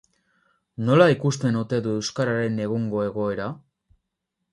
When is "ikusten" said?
1.15-1.59